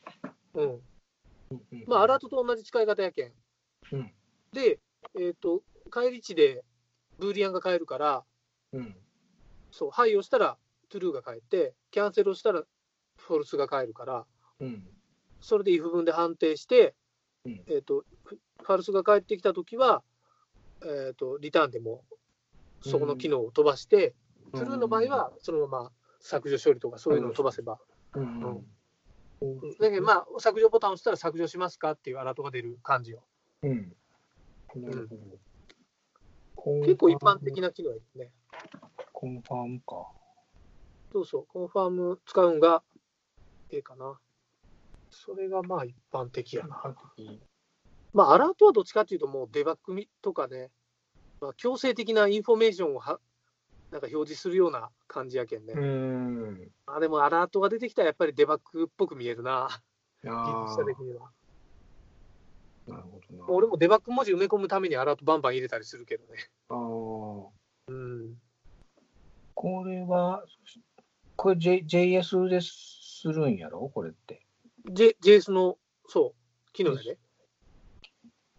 [0.55, 0.64] うん。
[0.64, 0.81] うん
[1.50, 3.33] うんまあ、アラートと同じ使い方やけん。
[3.92, 4.12] うん
[4.52, 4.81] で、
[5.18, 6.62] えっ、と、返り値で
[7.18, 8.24] ブーリアンが変えるから、
[8.72, 8.94] うん。
[9.70, 10.59] そう、はいをしたら
[10.90, 12.62] トゥルーが返って、キャンセルをしたら
[13.16, 14.26] フォルスが返るから、
[14.61, 14.87] うん。
[15.40, 16.94] それで if 文で判定して、
[17.46, 20.02] うんえっ、と、フファルスが返ってきたときは、
[20.85, 22.05] えっ、と、リターンでも
[22.83, 24.14] そこの機能を飛ばして、
[24.53, 27.79] トゥルーの場合はそのまま削除処理とかそういうのを飛ばせば、
[28.14, 28.66] うん。
[29.40, 29.61] うん。
[29.81, 33.25] だけどまあ、削除ボタンを押したら削除しますかっていうアラートが出る感じよ。
[33.62, 33.97] うん。
[34.77, 36.83] なるほど。
[36.85, 38.31] 結構一般的な機能やね。
[39.12, 40.07] confirm か。
[41.12, 42.83] そうそう、 confirm 使うんが
[43.71, 44.18] ええかな。
[45.11, 46.97] それがまあ一般的やな。
[48.12, 50.70] まあ、アラートはどっちかっていうと、もうデバッグみとかね、
[51.40, 53.18] まあ、強制的なインフォメーションをは
[53.90, 55.75] なんか表示するような感じやけんね。
[55.75, 56.70] うーん。
[56.87, 59.81] あでもアラートが出てきたらやっぱりデバッグっぽく見えるな、あ
[60.25, 60.31] 技
[60.66, 61.31] 術者的には。
[62.88, 63.44] あ、なるほどな。
[63.48, 66.48] 俺もデバッグ文字埋め込むためにアラートバンバン入れたりするけどね。
[66.68, 66.79] ああ。
[67.88, 68.40] うん。
[69.55, 70.44] これは、
[71.37, 73.90] これ、J、JS でするんやろ？
[73.92, 74.40] これって。
[74.90, 75.77] J、JS の、
[76.09, 76.35] そ
[76.68, 77.18] う、機能やで。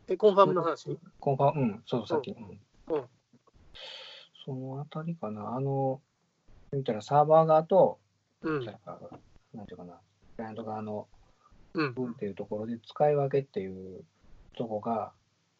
[0.07, 0.97] え、コンファームの話？
[1.19, 2.31] コンファうん、そう、さっき。
[2.31, 2.59] うん。
[2.95, 3.03] うん
[4.45, 5.55] そのあたりかな。
[5.55, 6.01] あの、
[6.73, 7.99] 見たらサーバー側と、
[8.41, 8.65] うん。
[8.65, 8.71] な
[9.63, 9.93] んていうかな、
[10.35, 11.07] クライアント側の
[11.73, 11.93] うん。
[11.93, 14.03] 分っていうところで使い分けっていう
[14.57, 15.13] とこが、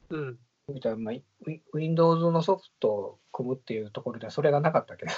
[0.10, 0.38] うん。
[0.68, 5.12] 見たら、まあ、ウィ Windows のソフトを組むっていうところではそれがなかったっけど、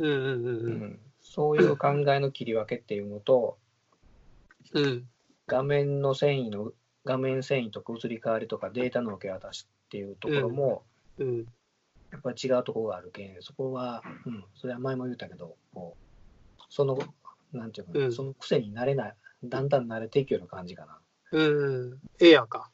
[0.00, 0.10] うん。
[0.10, 0.24] うん。
[0.24, 0.46] うん。
[0.46, 0.48] う。
[0.48, 3.56] うんんそういう考えの切り分けっていうのと、
[4.72, 5.08] うん。
[5.46, 6.72] 画面の繊維の
[7.04, 10.84] 画面繊維とか移り変わりとかデータの受け渡しっていうところも、
[11.18, 11.46] うん。
[12.10, 16.04] やっぱり違うところがあるけん、そこは、うん、それは前も言ったけど、こう
[16.68, 16.98] その、
[17.52, 19.14] なんていうかな、うんその癖になれない、
[19.44, 20.98] だんだん慣れていくような感じかな。
[21.32, 21.42] う
[21.90, 22.00] ん。
[22.20, 22.70] ええやんか。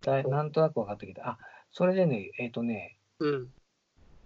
[0.00, 1.28] だいなんとなく分かってきた。
[1.30, 1.38] あ、
[1.72, 3.48] それでね、えっ、とね、うん。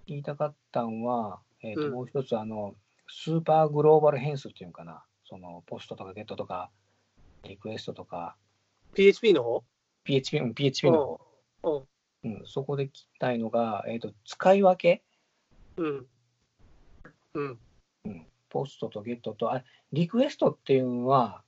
[0.07, 2.75] 言いたかったんは、えっ、と、うんもう一つ、あの、
[3.09, 6.71] スーパーグローバル変数っていうのかな、その、ポストとかゲットとか、
[7.45, 8.37] リクエストとか、
[8.95, 9.65] PHP の方
[10.05, 11.21] ？PHP、うん PHP の
[11.63, 11.87] 方、
[12.25, 12.33] うん。
[12.33, 15.03] うん、そこで聞きたいのが、えっ、と、使い分け、
[15.77, 16.07] うん。
[17.35, 17.59] うん。
[18.05, 21.43] うん、ポストとゲットと、あリクエストっていうのは、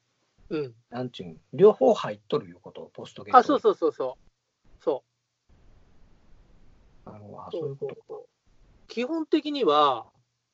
[0.49, 0.75] うん。
[0.91, 3.39] なんちゅうん、両方入っとるいうこと、ポストゲット。
[3.39, 4.83] あ、そうそうそうそう。
[4.83, 5.05] そ
[7.07, 7.11] う。
[7.11, 7.97] あのあそそういううこと。
[8.07, 8.27] そう
[8.89, 10.07] 基本的には、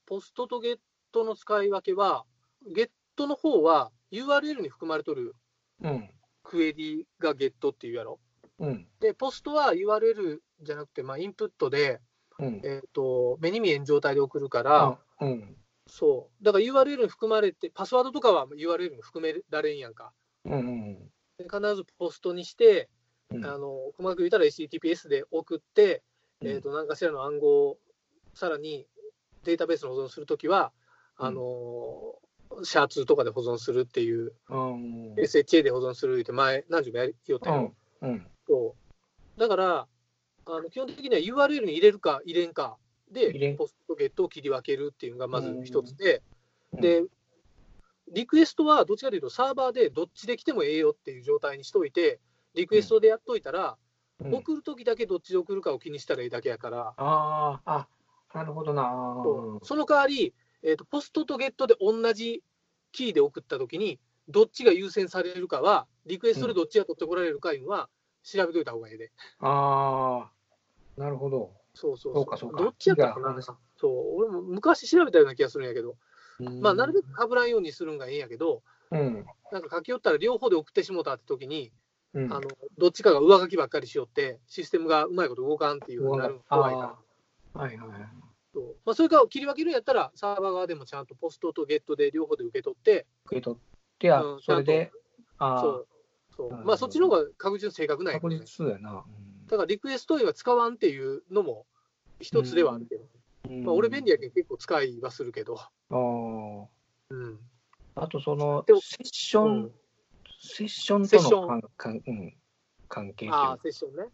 [0.07, 0.79] ポストとゲッ
[1.13, 2.25] トの使い分けは、
[2.67, 5.35] ゲットの方は URL に含まれとる
[5.83, 6.11] うん、
[6.49, 8.19] クエリがゲットっていうやろ。
[8.59, 12.01] うん、で、ポストは URL じゃなくて、まあ、インプットで、
[12.39, 12.61] うん。
[12.65, 15.57] えっ、と、目に見えん状態で送るから、うん、
[15.87, 16.45] そう。
[16.45, 20.13] だから URL に含まれて、パスワードとかは URL に含められんやんか。
[20.45, 20.95] うん、うん、
[21.37, 22.89] で必ずポストにして、
[23.31, 23.45] うん。
[23.45, 26.03] あの細かく言ったら HTTPS で送って、
[26.41, 27.79] うんえー、と何かしらの暗号を
[28.35, 28.87] さらに
[29.45, 30.73] データベースに保存するときは、
[31.17, 31.43] あの
[32.65, 38.75] シャーツとかで保存するっていう、うん、SHA で保存するって前、何十もやりよったよ、うん、そ
[39.37, 39.41] う。
[39.41, 39.87] だから
[40.47, 42.77] あの、基本的には URL に入れるか入れんか
[43.11, 46.23] で、ポストとゲットを切り分けるっていうのがまず一つで、
[46.73, 46.81] うん。
[46.81, 47.05] で、
[48.13, 52.21] リクエストはどっちかというと、サーバーでどっちで来てもええよっていう状態にしといて、
[52.55, 53.77] リクエストでやっといたら、
[54.21, 57.89] うん、送るときだけどっちで送るかを気にしたらいいだけやから、ああ、あ、
[58.35, 58.83] なるほどな。
[59.23, 59.67] そう。
[59.67, 62.43] その代わり、えーと、ポストとゲットで同じ
[62.93, 63.99] キーで送ったときに、
[64.29, 67.89] どっちが優先されるかは、リクエストでどっちが取ってこられるかいうのは、
[68.23, 69.11] 調べといた方がいいで。
[69.41, 70.31] あ
[70.97, 71.53] あ、なるほど。
[71.75, 73.41] そうそうそうかそうかどっちやったかな。
[73.41, 73.57] そ
[73.89, 75.97] う、俺も昔調べたような気がするんやけど、
[76.61, 81.73] まあ、なるべく被らんようにするんがいいんやけど、うん、なんか書き寄ったら両方で送ってしもたって時に、
[82.15, 82.33] うん。
[82.33, 82.49] あの
[82.79, 86.97] どっちかが上書きばっかりしよって、システムがうまいこと動かんっていうふうになるのが怖いか
[87.55, 87.61] ら。
[87.61, 88.28] はいはい
[88.59, 88.67] はい。
[88.67, 94.91] そうまあ、それから切り分けるんやったら、サーバー側でもちゃんとポストとゲットで両方で受け取って、受け取って、あうんそれで、
[95.39, 95.89] あそう。
[96.37, 96.65] そう。
[96.65, 99.05] まあ、そっちの方が確実に正確なんあ、やけどね、確実やな。
[99.47, 101.67] だからリクエストには使わんっていうのも
[102.21, 103.09] 一つではあるけど、
[103.49, 103.65] うん。
[103.65, 106.67] まあ、俺便利やけど結構使いはするけど、あー。
[107.11, 107.39] うん。
[107.95, 109.73] あと、そのセッション、うん。
[110.41, 112.37] セッションとの関関うん、
[112.89, 114.05] 関係あ、セッションね。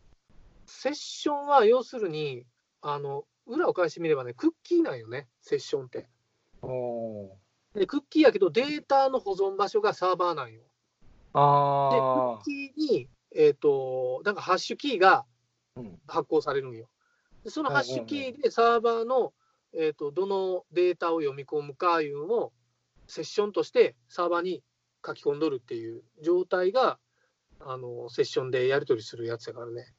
[0.67, 2.47] セッションは要するに、
[2.81, 6.09] あの裏を返してみればね、クッキーなんよね、セッションって。
[7.75, 10.61] で、クッキーやけど、データの保存場所がサーバーなんよ。
[10.61, 10.71] で、ク
[11.35, 15.27] あッキーに、えっ、と、なんかハッシュキーが
[16.07, 16.89] 発行されるんよ。
[17.45, 19.33] でそのハッシュキはいーでサーバーの、
[19.75, 22.53] えー、とどのデータを読み込むかいうのを
[23.07, 24.63] セッションとしてサーバーに
[25.07, 26.99] 書き込んどるっていう状態が
[27.61, 29.95] あのセッションでやり取りするやつやからね。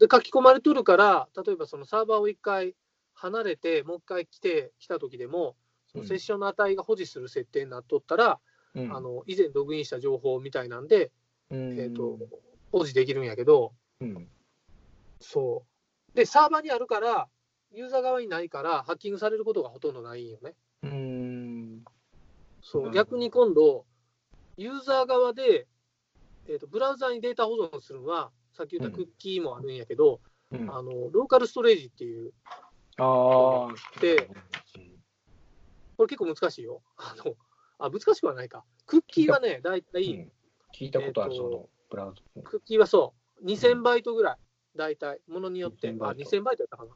[0.00, 2.74] で書き込まれとるから例えばそのサーバーを一回
[3.14, 5.54] 離れてもう一回来て来た時でも
[5.92, 8.38] そのセッションの値が保持する設定になっとったら、
[8.74, 11.10] うんあの以前ログインした情報みたいなんで、
[11.50, 12.18] うんえー、と
[12.70, 14.28] 保持できるんやけど、うん
[15.20, 15.64] そ
[16.12, 16.16] う。
[16.16, 17.28] で、サーバーにあるから、
[17.72, 20.54] ユーザー側にないから、ハッキングされることがほとんどないんよね。
[20.82, 21.84] うん
[22.62, 22.86] そう。
[22.86, 23.84] うん逆に今度、
[24.56, 25.68] ユーザー側で、
[26.48, 30.20] えーと、ブラウザにデータ保存するのは、さっき言ったクッキーもあるんやけど、
[30.52, 32.32] うんあのローカルストレージっていう、
[32.98, 34.00] ああ。
[34.02, 34.28] で
[35.96, 36.82] これ結構難しいよ。
[36.98, 37.36] あの
[37.78, 38.62] あ、難しくはないか。
[38.84, 40.32] クッキーはね、だいたい、うん
[40.78, 42.42] 聞いたことある、えーとそのブラウザ。
[42.42, 44.36] クッキーはそう、2000バイトぐらい、
[44.76, 46.90] 大体、ものによって、2000あ、バイト2000バイトやったかな。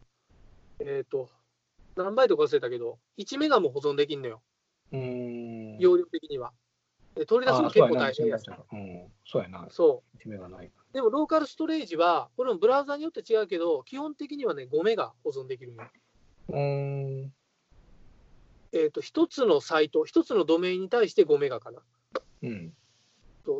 [0.80, 1.30] えっ、と、
[1.96, 4.42] 何バイトか忘れたけど、1メガも保存できんのよ、
[4.92, 5.78] うーん。
[5.78, 6.52] 容量的には。
[7.14, 8.44] で取り出すの結構大変やし。
[8.48, 9.66] うん、そうやな。
[9.70, 10.66] そ一目がない。
[10.66, 10.70] う。
[10.94, 15.82] でも、ローカルストレージは、これもブラウザによって違うけど、基本的にはね、5メガ保存できるんよ。
[16.50, 17.32] うーん。
[18.72, 21.80] えっ、と、1つのサイト、1つのドメインに対して5メガかな。
[22.44, 22.72] うん。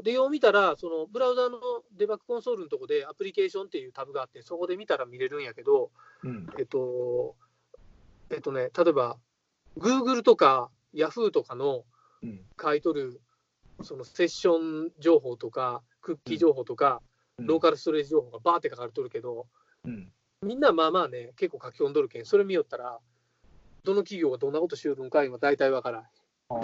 [0.04, 1.58] で、よう見たら、そのブラウザの
[1.96, 5.90] デバッグコンソールのとこで、アプリケーションっていうタブがあって、そこで見たら見れるんやけど、
[6.22, 6.46] うん。
[6.56, 7.34] えっと、
[8.30, 9.18] えっとね、例えば、
[9.76, 11.84] Google とか Yahoo とかの
[12.22, 12.40] うん。
[12.62, 13.20] 書いとる、
[13.82, 17.02] そのセッション情報とか、クッキー情報とか、
[17.38, 19.46] ローカルストレージ情報がバーって書かれとるけど、
[19.84, 20.12] うん。
[20.42, 22.98] みんなまあまあね、結構書き込んどるけん、それ見よったら、
[23.82, 26.02] どの企業がどんなことしよるんかいは大体わからん。
[26.02, 26.06] あ
[26.50, 26.56] あ。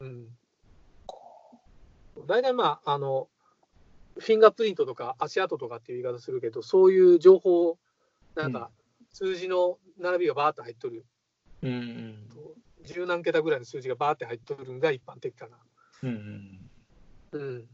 [0.00, 0.28] うん。
[2.26, 3.28] 大体まあ、あの、
[4.18, 7.78] フィンガープリントとか足跡とかっていう言い方するけど、そういう情報、
[8.34, 8.70] なんか、
[9.10, 11.04] 数字の並びがバーって入っとる、
[11.62, 12.28] うんうん。
[12.84, 15.58] 十何桁ぐらいの数字がバーって入っとるのが一般的かな。
[16.02, 16.08] うん
[17.32, 17.40] うん。
[17.40, 17.68] うん。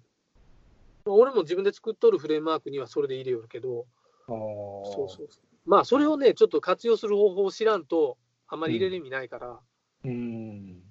[1.07, 3.87] 俺も自分で作っとるフレームワークにはそれで入れよるけど。
[4.27, 5.45] そうそうそう。
[5.67, 8.17] まあ、それをね、ちょっと活用する方法を知らんと、
[8.49, 9.61] あんまり入れる意味ないから、
[10.05, 10.09] う。
[10.09, 10.83] うん。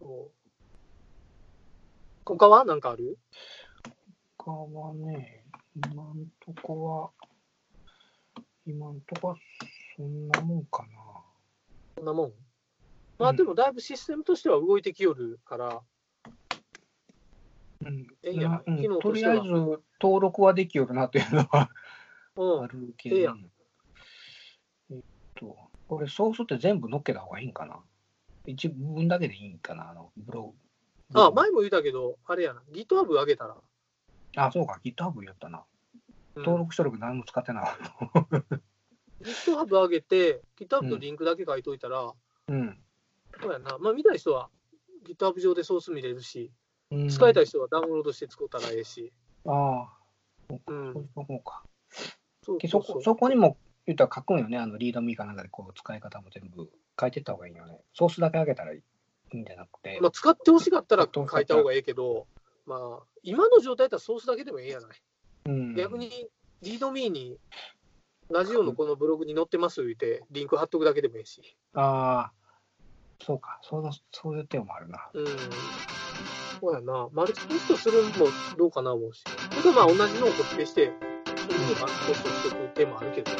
[0.00, 0.30] そう
[2.24, 3.18] 他は何かある？
[4.38, 5.44] 他はね、
[5.74, 9.36] 今んとこは、今んとこは
[9.96, 10.88] そんなもんかな。
[11.96, 12.32] そんなもん？
[13.18, 15.82] まあ、うんでもだいぶシステムとしては動いてきよるから、
[17.84, 18.06] うん。
[18.22, 18.40] ええん。
[18.40, 18.98] やとしては。
[19.00, 19.42] とりあえず
[20.00, 21.70] 登録はできよるなというのは
[22.36, 22.64] うん。
[22.64, 23.38] あ、るけええやど。
[24.90, 25.02] えっ
[25.34, 25.56] と、
[25.88, 27.80] これソースって全部乗っけた方がいいんかな？
[28.46, 29.90] 一部分だけでいいんかな？
[29.90, 30.54] あの、ブロ
[31.12, 31.20] グ。
[31.20, 33.56] あ、前も言ったけど、あれやな、GitHub 上げたら、
[34.36, 35.64] あ、そうか、GitHub やったな。
[36.36, 36.42] うん。
[36.42, 38.56] 登録しとるけど何も使ってなかった。
[39.22, 42.12] GitHub 上げて、GitHub のリンクだけ書いといたら、
[42.48, 42.82] うん。
[43.42, 44.48] そうやな、まあ見たい人は
[45.06, 46.50] GitHub 上でソース見れるし、
[46.92, 49.12] うん使いたい人はダウンロードして使ったらええし、
[49.46, 49.88] ああ、
[50.48, 51.62] そうか、うんそういう方か。
[52.44, 56.68] そうそこそこにも言ったら書くんよね、あのリードミーかなんかでこう使い方も全部
[57.00, 57.80] 書いてった方がいいよね。
[57.94, 58.82] ソースだけ上げたらい
[59.32, 59.98] いんじゃなくて。
[60.00, 62.26] まあ、使ってほしかったら書いた方がええけど、
[62.66, 65.02] まあ、今の状態だったらソースだけでもええやない。
[65.46, 66.28] うん、逆に、
[66.62, 67.38] リードミーに、
[68.30, 71.56] ラジオのこのブログに載ってます言って、リンク貼っとくだけでもええし。
[71.74, 72.32] ああ、
[73.20, 75.10] そうか、そうだそういう手もあるな。
[75.12, 75.26] うん。
[76.62, 77.08] そうやな。
[77.12, 79.24] マルチポストするのもどうかな思うし。
[79.50, 80.92] それとまあ同じのをコピペして、
[81.26, 83.32] それでまあポストしておく手もあるけど。